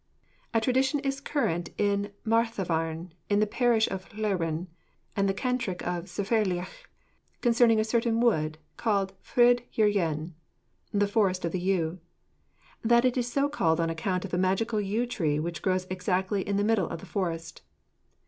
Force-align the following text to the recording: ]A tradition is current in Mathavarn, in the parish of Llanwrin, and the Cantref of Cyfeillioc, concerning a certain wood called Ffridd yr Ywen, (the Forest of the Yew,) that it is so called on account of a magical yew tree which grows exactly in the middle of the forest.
]A 0.55 0.59
tradition 0.59 0.99
is 1.01 1.21
current 1.21 1.69
in 1.77 2.11
Mathavarn, 2.25 3.11
in 3.29 3.39
the 3.39 3.45
parish 3.45 3.87
of 3.91 4.09
Llanwrin, 4.13 4.65
and 5.15 5.29
the 5.29 5.33
Cantref 5.35 5.79
of 5.83 6.05
Cyfeillioc, 6.05 6.87
concerning 7.41 7.79
a 7.79 7.83
certain 7.83 8.19
wood 8.19 8.57
called 8.77 9.13
Ffridd 9.21 9.61
yr 9.77 9.87
Ywen, 9.89 10.33
(the 10.91 11.07
Forest 11.07 11.45
of 11.45 11.51
the 11.51 11.59
Yew,) 11.59 11.99
that 12.83 13.05
it 13.05 13.15
is 13.15 13.31
so 13.31 13.47
called 13.47 13.79
on 13.79 13.91
account 13.91 14.25
of 14.25 14.33
a 14.33 14.39
magical 14.39 14.81
yew 14.81 15.05
tree 15.05 15.39
which 15.39 15.61
grows 15.61 15.85
exactly 15.91 16.41
in 16.41 16.57
the 16.57 16.63
middle 16.63 16.89
of 16.89 16.99
the 16.99 17.05
forest. 17.05 17.61